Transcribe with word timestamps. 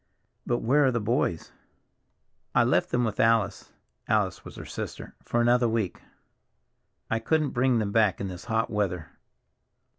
"But 0.47 0.63
where 0.63 0.85
are 0.85 0.91
the 0.91 0.99
boys?" 0.99 1.51
"I 2.55 2.63
left 2.63 2.89
them 2.89 3.03
with 3.03 3.19
Alice"—Alice 3.19 4.43
was 4.43 4.55
her 4.55 4.65
sister—"for 4.65 5.39
another 5.41 5.69
week. 5.69 6.01
I 7.11 7.19
couldn't 7.19 7.51
bring 7.51 7.77
them 7.77 7.91
back 7.91 8.19
in 8.19 8.27
this 8.27 8.45
hot 8.45 8.71
weather." 8.71 9.11